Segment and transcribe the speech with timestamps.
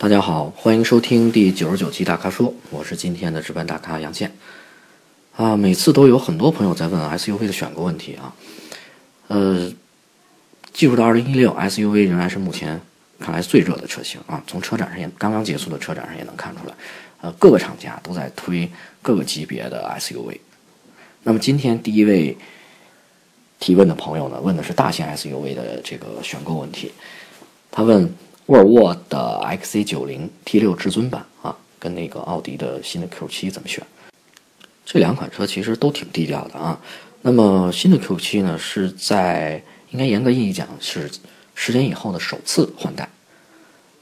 [0.00, 4.32] 大家好，欢迎收听第九十九期大咖说，我是今天的值班大咖杨倩。
[5.34, 8.32] 啊，每次都有很多朋友在问 SUV 的选购问题啊。
[9.26, 9.72] 呃，
[10.72, 12.80] 进入到二零一六，SUV 仍然是目前
[13.18, 14.40] 看来最热的车型啊。
[14.46, 16.74] 从车展上也刚刚结束的车展上也能看出来，
[17.20, 18.70] 呃，各个厂家都在推
[19.02, 20.38] 各个级别的 SUV。
[21.24, 22.36] 那么今天第一位
[23.58, 26.92] 提问的朋友呢，问的是大型 SUV 的这个选购问题。
[27.72, 28.08] 他问
[28.48, 33.84] 沃尔沃的 XC90 T6 至尊版啊，跟那个奥迪的新的 Q7 怎么选？
[34.86, 36.80] 这两款车其实都挺低调的啊。
[37.20, 41.10] 那么新的 Q7 呢，是在应该严格意义讲是
[41.54, 43.06] 十年以后的首次换代。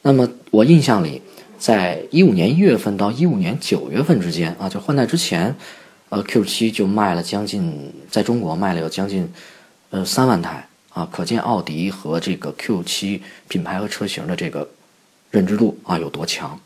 [0.02, 1.21] 那么我印象里，
[1.59, 5.52] 在一五年一月份到一五年九月份之间啊，就换代之前，
[6.09, 9.29] 呃，Q7 就卖了将近在中国卖了有将近
[9.91, 14.67] 呃三万台啊，可见奥迪和这个 Q7 品牌和车型的这个
[15.31, 16.59] 认知度啊有多强。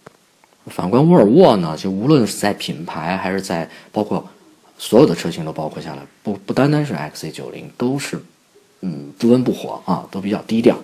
[0.66, 4.24] 反观沃尔沃呢，就无论是在品牌还是在包括
[4.78, 8.22] 所有的车型都包括下来，不不单单是 XC90，都是
[8.82, 10.78] 嗯不温不火啊，都比较低调。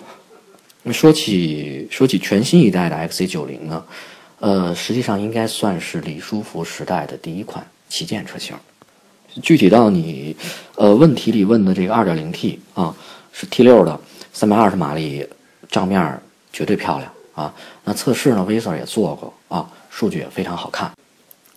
[0.83, 3.85] 那说起说起全新一代的 XC90 呢，
[4.39, 8.57] 呃，实际上应该算是李书福时代的第一款旗舰车型。
[9.43, 10.35] 具体到你
[10.75, 12.95] 呃问题里问的这个 2.0T 啊，
[13.39, 13.99] 是 T6 的
[14.33, 15.23] 320马力，
[15.69, 16.19] 账面
[16.51, 17.11] 绝对漂亮。
[17.35, 20.91] 啊，那测试呢 v i s a 也做过啊，数据也非常好看，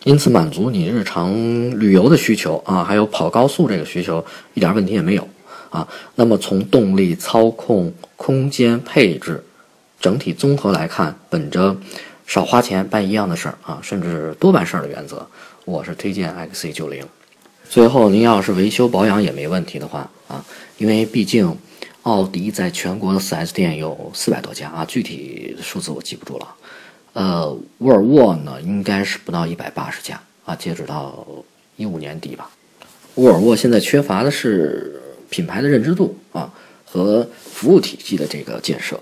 [0.05, 1.33] 因此满足你日常
[1.81, 5.27] 旅游的需求啊，还有跑高速这个需求一点问题也没有
[5.71, 5.89] 啊。
[6.17, 9.43] 那么从动力、操控、空间配置
[9.99, 11.75] 整体综合来看，本着
[12.27, 15.27] 少花钱办一样的事儿啊，甚至多办事儿的原则，
[15.65, 17.05] 我是推荐 XC90。
[17.71, 20.45] 最后您要是维修保养也没问题的话啊，
[20.77, 21.57] 因为毕竟。
[22.03, 26.49] 奥迪在全国的 4S 店有四百多家啊，具体数字我记不住了。
[27.13, 31.27] 呃，沃尔沃呢，应该是不到一百八十家啊，截止到
[31.77, 32.51] 一五年底吧。
[33.17, 34.99] 沃尔沃现在缺乏的是
[35.29, 36.51] 品牌的认知度啊
[36.87, 38.99] 和服务体系的这个建设。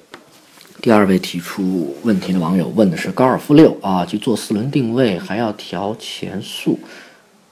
[0.82, 6.76] 第二位提出问题的网友问的是高尔夫六啊，去做四轮定位还要调前速，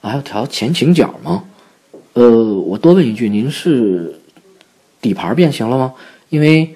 [0.03, 1.45] 还要调前倾角吗？
[2.15, 4.21] 呃，我多问一句，您是？
[5.01, 5.95] 底盘变形了吗？
[6.29, 6.75] 因为，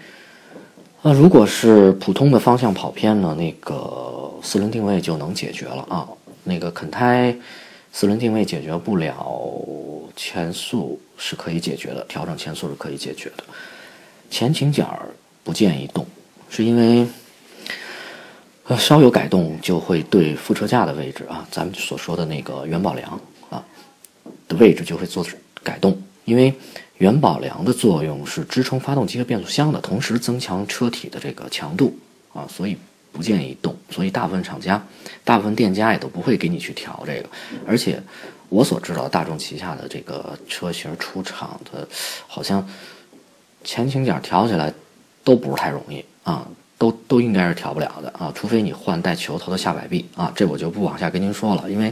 [1.02, 6.06] 呃，如果是普通的方向跑偏呢，那个四轮定位就能解决了啊。
[6.44, 7.34] 那个肯胎
[7.92, 9.26] 四轮定位解决不了，
[10.14, 13.42] 前速是可以解决的，调整前速是可以解决的。
[14.30, 14.96] 前倾角
[15.42, 16.06] 不建议动，
[16.48, 17.06] 是因为，
[18.68, 23.20] 呃，稍有改动就会对副车架的位置啊，咱们所说的那个元宝梁
[23.50, 23.64] 啊
[24.46, 25.26] 的位置就会做
[25.64, 26.54] 改动，因为。
[27.00, 31.98] 元宝梁的作用是支撑发动机和变速箱的，同时增强车体的这个强度
[32.34, 32.76] 啊，所以
[33.10, 33.74] 不建议动。
[33.88, 34.86] 所以大部分厂家、
[35.24, 37.28] 大部分店家也都不会给你去调这个。
[37.66, 38.02] 而且
[38.50, 41.88] 我所知道，大众旗下的这个车型出厂的，
[42.26, 42.68] 好像
[43.64, 44.70] 前倾角调起来
[45.24, 46.46] 都不是太容易啊，
[46.76, 51.90] 都都应该是调不了的啊，除非你换带球头的下摆臂啊，这我就不往下跟您说了，因为。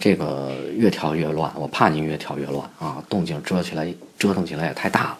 [0.00, 3.04] 这个越调越乱，我怕您越调越乱啊！
[3.06, 5.18] 动静折起来折腾起来也太大了。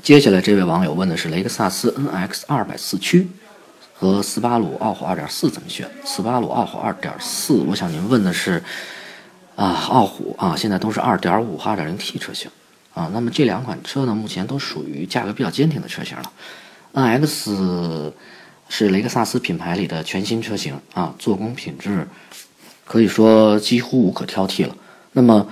[0.00, 3.28] 接下来这位网友问的是雷克萨斯 NX 二百四驱
[3.92, 5.90] 和斯巴鲁傲虎二点四怎么选？
[6.04, 8.62] 斯巴鲁傲虎二点四，我想您问的是
[9.56, 12.48] 啊，傲虎啊，现在都是二点五和二点零 T 车型
[12.94, 13.10] 啊。
[13.12, 16.32] 那么这两款车呢，目前都属于价格比较坚挺的车型了。
[16.94, 18.12] NX
[18.68, 22.06] 是雷克萨斯品牌里的全新车型啊，做工品质。
[22.90, 24.74] 可以说几乎无可挑剔了。
[25.12, 25.46] 那么，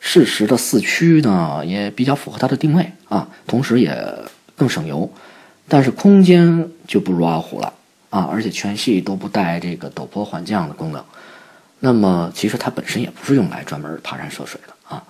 [0.00, 3.94] 适时的四驱呢，也比较符合它的定位啊，同时也
[4.56, 5.12] 更省油。
[5.68, 7.74] 但是空间就不如傲虎了
[8.08, 11.04] 啊，而且全系都不带这个陡坡缓降的功能。
[11.80, 15.04] 那么，其实它本身也不是用来专门爬山涉水的啊。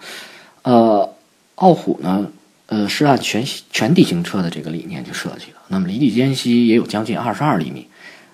[0.63, 1.09] 呃，
[1.55, 2.27] 傲虎呢，
[2.67, 5.59] 呃，是按全全地形车的这个理念去设计的。
[5.69, 7.87] 那么离地间隙也有将近二十二厘米。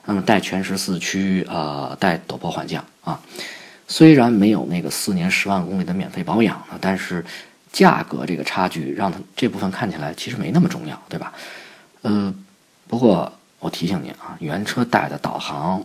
[0.06, 3.20] 那么带全时四驱啊，带陡坡缓降啊，
[3.86, 7.24] 虽然没有那个四年十万公里的免费保养呢，但是
[7.72, 11.32] 价格这个差距让它这部分看起来其实没那么重要，对吧？
[12.02, 12.34] 呃，
[12.88, 15.84] 不过我提醒您啊，原车带的导航，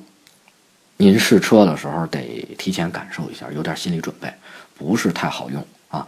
[0.97, 4.33] 您试车的时候得提前感受一下，有点心理准备，
[4.77, 6.07] 不是太好用啊。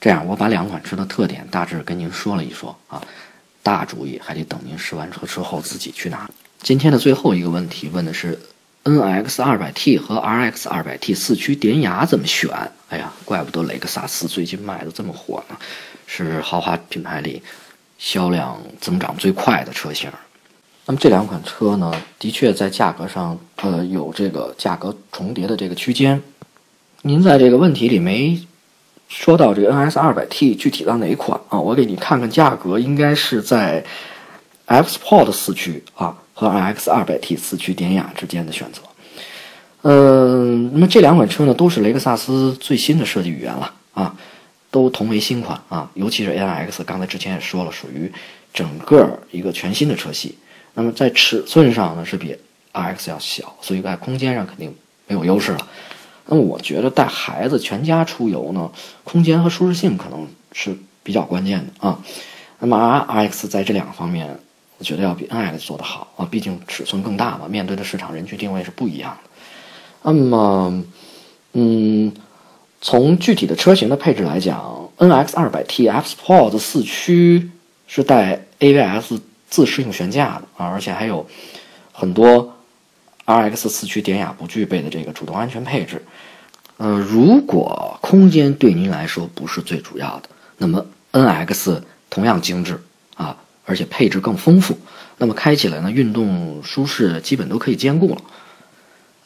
[0.00, 3.02] 这样，我把两款车的特点大致跟您说了一说啊，
[3.62, 6.30] 大主意还得等您试完车之后自己去拿。
[6.62, 8.38] 今天的最后一个问题问的是
[8.98, 12.50] ，NX 200T 和 RX 200T 四驱典雅怎么选？
[12.88, 15.56] 哎呀，怪不得雷克萨斯最近卖的这么火呢，
[16.06, 17.42] 是豪华品牌里
[17.98, 20.10] 销量增长最快的车型。
[20.86, 26.20] 那么这两款车呢，的确在价格上，呃，有这个价格重叠的这个区间。
[27.02, 28.44] 您在这个问题里没
[29.08, 31.60] 说到这个 NS 200T 具体到哪一款啊？
[31.60, 33.84] 我给你看看价格，应该是在
[34.66, 38.80] F Sport 四驱啊和 RX 200T 四驱典雅之间的选择。
[39.82, 44.16] 嗯，那么这两款车呢，都是雷克萨斯最新的设计语言了啊，
[44.70, 48.10] 都同为新款啊，尤其是 ARX，刚才之前也说了，属于
[48.54, 50.38] 整个一个全新的车系。
[50.72, 52.34] 那么在尺寸上呢是比
[52.72, 54.74] RX 要小，所以在空间上肯定
[55.06, 55.68] 没有优势了。
[56.24, 58.70] 那么我觉得带孩子全家出游呢，
[59.04, 61.98] 空间和舒适性可能是比较关键的啊。
[62.60, 64.38] 那么 RX 在这两个方面，
[64.82, 69.30] 觉得要比 NX 做得好啊，毕竟尺寸更大嘛，面对的市场人群定位是不一样的。
[70.02, 70.84] 那么，
[71.52, 72.12] 嗯，
[72.80, 77.50] 从具体的车型的配置来讲，NX 200T F Sport 四驱
[77.86, 79.14] 是带 ABS。
[79.50, 81.26] 自适应悬架的啊，而且还有
[81.90, 82.54] 很多
[83.26, 86.00] RX 四驱典雅不具备的这个主动安全配置。
[86.76, 92.80] 呃，如果空间对您来说不是最主要的，那么 NX 同样精致
[93.16, 94.78] 啊，而且配置更丰富。
[95.18, 98.22] 那么开起来呢，运动舒适基本都可以兼顾了。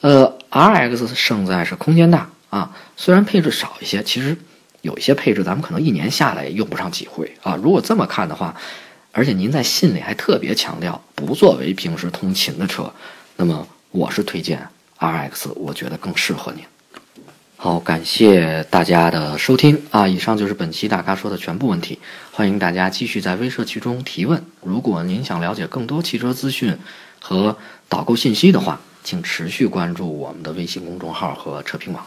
[0.00, 4.36] 呃，RX 胜在是空间大啊，虽然配置少一些，其实
[4.82, 7.58] 有一些配置咱们可能一年下来也用不上几回啊。
[7.62, 8.54] 如果这么看的话。
[9.16, 12.92] 而且您在信里还特别强调不作为平时通勤的车，
[13.36, 14.66] 那么我是推荐
[14.98, 16.64] RX，我觉得更适合您。
[17.64, 20.06] 好，感谢大家的收听啊！
[20.06, 21.98] 以上就是本期大咖说的全部问题，
[22.30, 24.44] 欢迎大家继续在微社区中提问。
[24.60, 26.76] 如果您想了解更多汽车资讯
[27.22, 27.56] 和
[27.88, 32.04] 导购信息的话，请持续关注我们的微信公众号和车评网。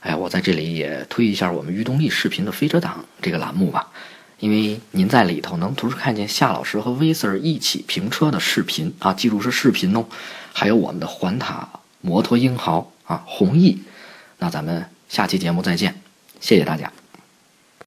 [0.00, 3.88] 哎，我在这里也推一下我们“鱼动力视频”的飞车党这个栏目吧。
[4.38, 10.06] 因为您在里头能同时看见夏老师和威 Sir 一起评车的视频啊，记住是视频哦，
[10.54, 11.68] 还有我们的环塔
[12.00, 13.82] 摩托英豪啊，弘毅，
[14.38, 15.94] 那咱们下期节目再见，
[16.40, 16.92] 谢谢大家。